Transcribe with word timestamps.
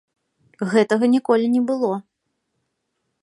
Гэтага 0.71 1.05
ніколі 1.15 1.45
не 1.55 1.61
было. 1.71 1.91